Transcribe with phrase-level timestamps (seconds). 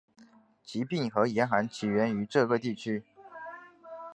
[0.63, 3.03] 疾病和严寒起源于这个地区。